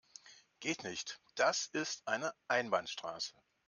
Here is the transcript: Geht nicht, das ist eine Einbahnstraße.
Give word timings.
Geht 0.61 0.83
nicht, 0.83 1.21
das 1.35 1.67
ist 1.67 2.07
eine 2.07 2.33
Einbahnstraße. 2.47 3.35